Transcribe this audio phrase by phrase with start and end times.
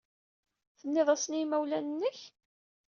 [0.79, 2.19] Tennid-asen i yimawlan-nnek?